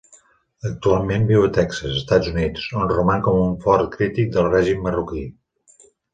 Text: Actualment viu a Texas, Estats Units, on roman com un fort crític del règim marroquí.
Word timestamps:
Actualment 0.69 1.27
viu 1.31 1.45
a 1.47 1.51
Texas, 1.57 1.99
Estats 1.99 2.31
Units, 2.31 2.65
on 2.81 2.89
roman 2.95 3.23
com 3.29 3.39
un 3.43 3.53
fort 3.67 3.87
crític 3.99 4.35
del 4.39 4.51
règim 4.57 4.83
marroquí. 4.89 5.25